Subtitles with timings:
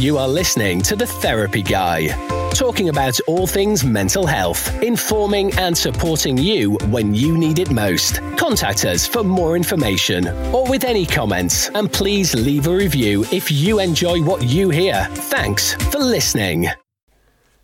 [0.00, 2.06] You are listening to The Therapy Guy,
[2.54, 8.22] talking about all things mental health, informing and supporting you when you need it most.
[8.38, 13.50] Contact us for more information or with any comments, and please leave a review if
[13.50, 15.06] you enjoy what you hear.
[15.10, 16.70] Thanks for listening.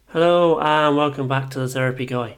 [0.08, 2.36] Hello, and welcome back to The Therapy Guy.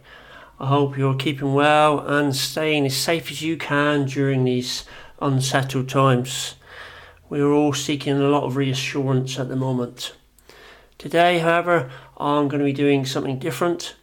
[0.60, 4.84] I hope you're keeping well and staying as safe as you can during these
[5.20, 6.54] unsettled times.
[7.30, 10.14] We are all seeking a lot of reassurance at the moment.
[10.96, 13.96] Today, however, I'm going to be doing something different.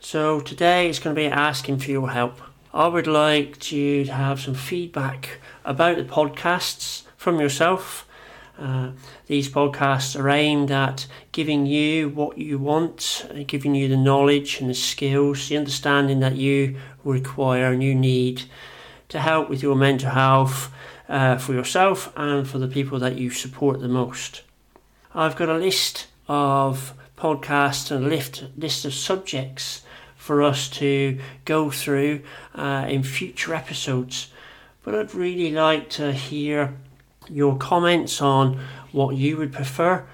[0.00, 2.40] So, today is going to be asking for your help.
[2.74, 8.04] I would like you to have some feedback about the podcasts from yourself.
[8.58, 8.90] Uh,
[9.28, 14.68] these podcasts are aimed at giving you what you want, giving you the knowledge and
[14.68, 18.42] the skills, the understanding that you require and you need
[19.08, 20.72] to help with your mental health
[21.08, 24.42] uh, for yourself and for the people that you support the most.
[25.14, 29.82] I've got a list of podcasts and a list, list of subjects
[30.16, 32.22] for us to go through
[32.54, 34.28] uh, in future episodes.
[34.82, 36.76] But I'd really like to hear
[37.28, 38.60] your comments on
[38.92, 40.04] what you would prefer,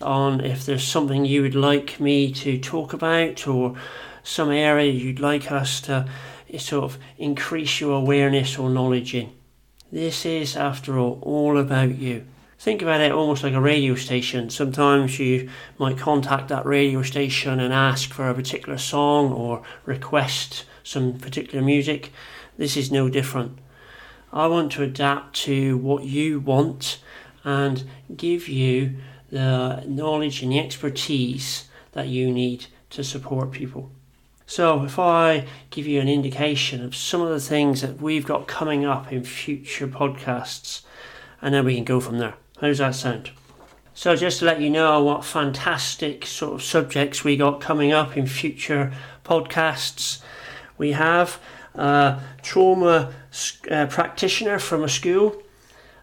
[0.00, 3.76] on if there's something you would like me to talk about, or
[4.22, 6.06] some area you'd like us to
[6.58, 9.32] sort of increase your awareness or knowledge in.
[9.92, 12.24] This is, after all, all about you.
[12.60, 14.48] Think about it almost like a radio station.
[14.50, 20.64] Sometimes you might contact that radio station and ask for a particular song or request
[20.84, 22.12] some particular music.
[22.56, 23.58] This is no different.
[24.32, 27.00] I want to adapt to what you want
[27.42, 27.82] and
[28.14, 28.96] give you
[29.30, 33.90] the knowledge and the expertise that you need to support people.
[34.50, 38.48] So, if I give you an indication of some of the things that we've got
[38.48, 40.80] coming up in future podcasts,
[41.40, 42.34] and then we can go from there.
[42.60, 43.30] How does that sound?
[43.94, 48.16] So, just to let you know what fantastic sort of subjects we got coming up
[48.16, 48.92] in future
[49.24, 50.20] podcasts,
[50.76, 51.38] we have
[51.76, 53.14] a trauma
[53.70, 55.40] uh, practitioner from a school.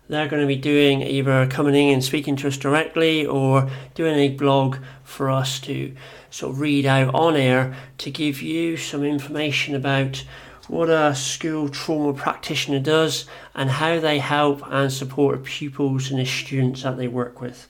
[0.09, 4.15] They're going to be doing either coming in and speaking to us directly or doing
[4.15, 5.93] a blog for us to
[6.29, 10.23] sort of read out on air to give you some information about
[10.67, 16.25] what a school trauma practitioner does and how they help and support pupils and the
[16.25, 17.67] students that they work with.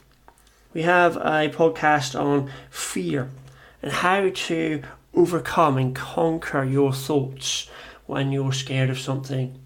[0.74, 3.30] We have a podcast on fear
[3.82, 4.84] and how to
[5.14, 7.70] overcome and conquer your thoughts
[8.06, 9.60] when you're scared of something.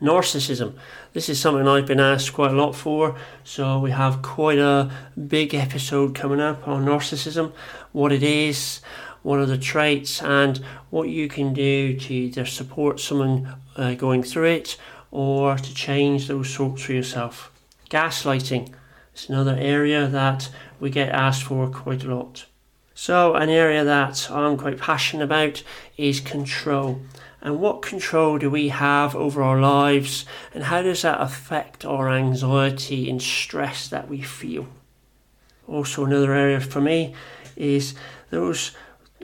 [0.00, 0.74] Narcissism.
[1.12, 4.90] This is something I've been asked quite a lot for, so we have quite a
[5.28, 7.52] big episode coming up on narcissism
[7.92, 8.80] what it is,
[9.22, 10.58] what are the traits, and
[10.90, 14.76] what you can do to either support someone uh, going through it
[15.10, 17.52] or to change those thoughts for yourself.
[17.90, 18.72] Gaslighting
[19.14, 22.46] is another area that we get asked for quite a lot.
[22.94, 25.62] So, an area that I'm quite passionate about
[25.96, 27.00] is control.
[27.42, 32.10] And what control do we have over our lives, and how does that affect our
[32.10, 34.66] anxiety and stress that we feel?
[35.66, 37.14] Also, another area for me
[37.56, 37.94] is
[38.30, 38.72] those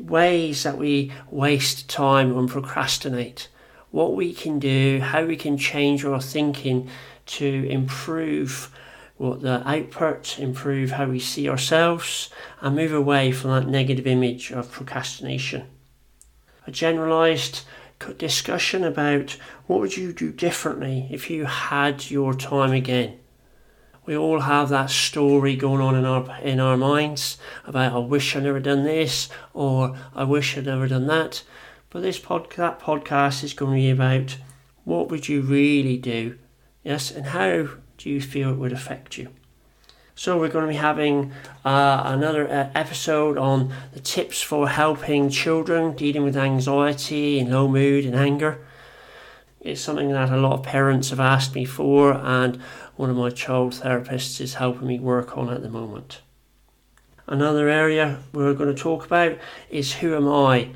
[0.01, 3.49] ways that we waste time and procrastinate.
[3.91, 6.89] What we can do, how we can change our thinking
[7.27, 8.71] to improve
[9.17, 12.29] what the output, improve how we see ourselves,
[12.61, 15.67] and move away from that negative image of procrastination.
[16.67, 17.63] A generalized
[18.19, 19.37] discussion about
[19.67, 23.19] what would you do differently if you had your time again
[24.07, 28.37] we all have that story going on in our in our minds about I wish
[28.37, 31.43] I never done this or I wish I'd never done that.
[31.91, 34.37] But this pod, that podcast is going to be about
[34.85, 36.39] what would you really do,
[36.85, 37.69] yes, and how
[37.99, 39.31] do you feel it would affect you.
[40.19, 41.31] So we're going to be having
[41.63, 47.69] uh, another uh, episode on the tips for helping children dealing with anxiety and low
[47.69, 48.67] mood and anger.
[49.61, 52.57] It's something that a lot of parents have asked me for, and
[52.97, 56.23] one of my child therapists is helping me work on at the moment.
[57.27, 59.37] Another area we're going to talk about
[59.69, 60.71] is who am I?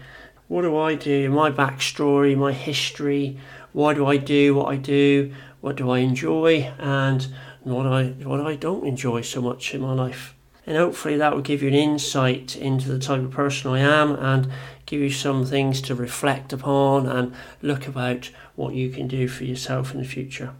[0.49, 1.31] What do I do?
[1.31, 3.39] My backstory, my history,
[3.73, 5.33] why do I do what I do?
[5.63, 6.73] What do I enjoy?
[6.79, 7.27] And
[7.63, 10.35] what I what I don't enjoy so much in my life.
[10.67, 14.15] And hopefully that will give you an insight into the type of person I am
[14.15, 14.53] and
[14.87, 19.45] give you some things to reflect upon and look about what you can do for
[19.45, 20.53] yourself in the future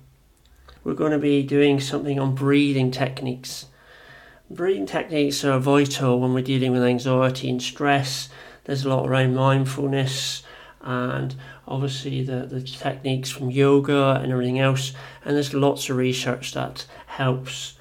[0.83, 3.67] we're going to be doing something on breathing techniques.
[4.51, 8.29] Breathing techniques are vital when we're dealing with anxiety and stress.
[8.65, 10.43] There's a lot around mindfulness
[10.83, 11.35] and
[11.69, 14.93] obviously the, the techniques from yoga and everything else.
[15.25, 17.75] And there's lots of research that helps.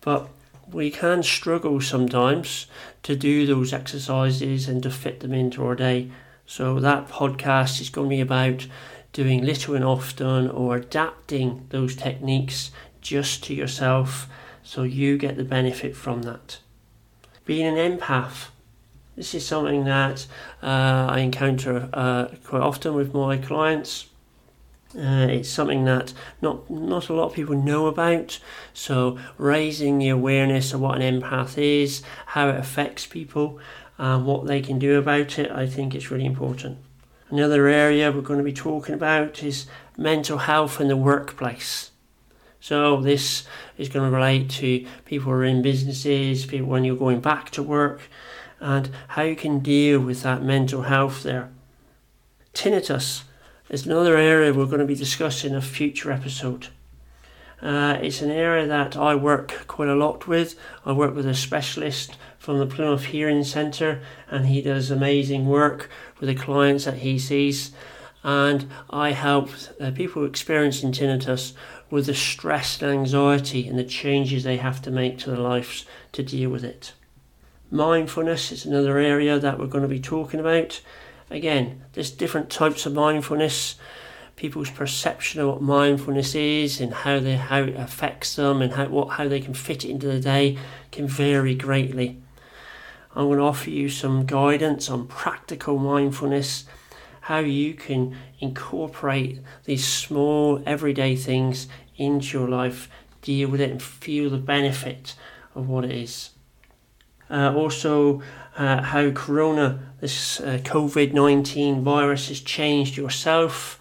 [0.00, 0.28] But
[0.70, 2.66] we can struggle sometimes
[3.02, 6.10] to do those exercises and to fit them into our day.
[6.46, 8.66] So that podcast is going to be about
[9.12, 12.70] doing little and often or adapting those techniques
[13.00, 14.28] just to yourself
[14.62, 16.58] so you get the benefit from that.
[17.44, 18.48] Being an empath.
[19.20, 20.26] This is something that
[20.62, 24.06] uh, I encounter uh, quite often with my clients.
[24.96, 28.38] Uh, it's something that not not a lot of people know about.
[28.72, 33.58] So raising the awareness of what an empath is, how it affects people,
[33.98, 36.78] and what they can do about it, I think it's really important.
[37.28, 39.66] Another area we're going to be talking about is
[39.98, 41.90] mental health in the workplace.
[42.58, 43.44] So this
[43.76, 47.50] is going to relate to people who are in businesses, people when you're going back
[47.50, 48.00] to work,
[48.60, 51.50] and how you can deal with that mental health there.
[52.54, 53.22] Tinnitus
[53.68, 56.68] is another area we're going to be discussing in a future episode.
[57.62, 60.58] Uh, it's an area that I work quite a lot with.
[60.84, 65.90] I work with a specialist from the Plymouth Hearing Centre, and he does amazing work
[66.18, 67.72] with the clients that he sees.
[68.22, 71.52] And I help uh, people experiencing tinnitus
[71.90, 75.84] with the stress and anxiety and the changes they have to make to their lives
[76.12, 76.92] to deal with it.
[77.72, 80.80] Mindfulness is another area that we're going to be talking about.
[81.30, 83.76] Again, there's different types of mindfulness.
[84.34, 88.88] People's perception of what mindfulness is and how they how it affects them and how
[88.88, 90.58] what how they can fit it into the day
[90.90, 92.20] can vary greatly.
[93.14, 96.64] I'm going to offer you some guidance on practical mindfulness,
[97.22, 102.88] how you can incorporate these small everyday things into your life,
[103.22, 105.14] deal with it, and feel the benefit
[105.54, 106.30] of what it is.
[107.30, 108.22] Uh, also,
[108.56, 113.80] uh, how Corona, this uh, COVID 19 virus, has changed yourself,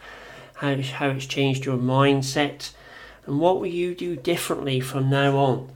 [0.55, 2.71] how, how it's changed your mindset,
[3.25, 5.69] and what will you do differently from now on.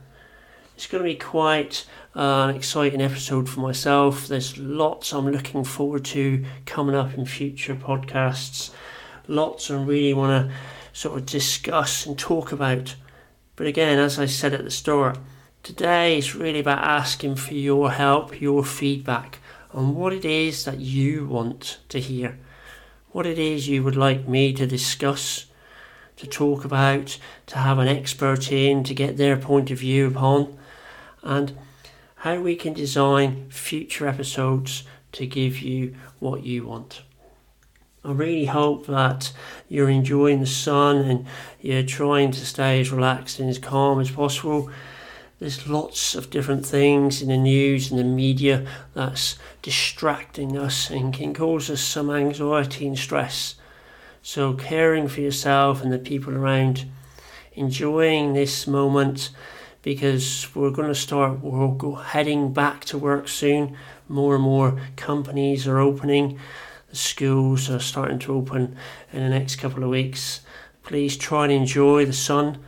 [0.76, 1.86] It's going to be quite
[2.16, 4.26] uh, an exciting episode for myself.
[4.26, 8.70] There's lots I'm looking forward to coming up in future podcasts.
[9.28, 10.56] Lots I really want to
[10.92, 12.96] sort of discuss and talk about.
[13.56, 15.18] But again, as I said at the start,
[15.64, 19.38] Today is really about asking for your help, your feedback
[19.72, 22.38] on what it is that you want to hear,
[23.12, 25.46] what it is you would like me to discuss,
[26.18, 30.54] to talk about, to have an expert in, to get their point of view upon,
[31.22, 31.56] and
[32.16, 37.00] how we can design future episodes to give you what you want.
[38.04, 39.32] I really hope that
[39.70, 41.26] you're enjoying the sun and
[41.58, 44.70] you're trying to stay as relaxed and as calm as possible
[45.40, 51.12] there's lots of different things in the news and the media that's distracting us and
[51.12, 53.56] can cause us some anxiety and stress.
[54.22, 56.86] So, caring for yourself and the people around,
[57.52, 59.30] enjoying this moment
[59.82, 63.76] because we're going to start, we're go heading back to work soon.
[64.08, 66.38] More and more companies are opening,
[66.88, 68.76] the schools are starting to open
[69.12, 70.40] in the next couple of weeks.
[70.84, 72.64] Please try and enjoy the sun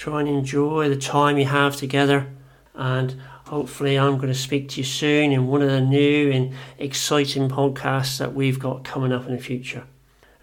[0.00, 2.26] Try and enjoy the time you have together.
[2.74, 6.54] And hopefully, I'm going to speak to you soon in one of the new and
[6.78, 9.84] exciting podcasts that we've got coming up in the future.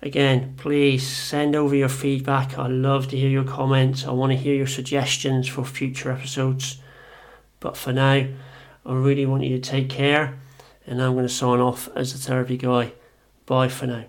[0.03, 2.59] Again, please send over your feedback.
[2.59, 4.05] I love to hear your comments.
[4.05, 6.79] I want to hear your suggestions for future episodes.
[7.59, 8.27] But for now,
[8.85, 10.37] I really want you to take care,
[10.85, 12.93] and I'm going to sign off as the therapy guy.
[13.47, 14.05] Bye for now.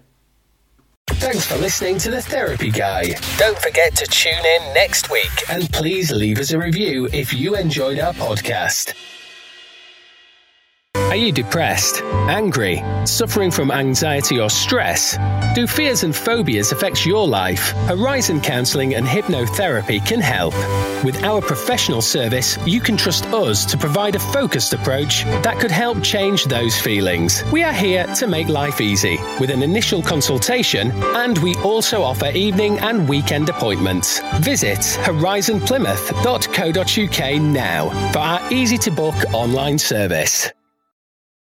[1.19, 3.15] Thanks for listening to The Therapy Guy.
[3.39, 7.57] Don't forget to tune in next week and please leave us a review if you
[7.57, 8.95] enjoyed our podcast.
[11.09, 15.17] Are you depressed, angry, suffering from anxiety or stress?
[15.55, 17.71] Do fears and phobias affect your life?
[17.87, 20.53] Horizon Counselling and Hypnotherapy can help.
[21.03, 25.71] With our professional service, you can trust us to provide a focused approach that could
[25.71, 27.43] help change those feelings.
[27.53, 32.27] We are here to make life easy with an initial consultation, and we also offer
[32.27, 34.21] evening and weekend appointments.
[34.41, 40.51] Visit horizonplymouth.co.uk now for our easy to book online service.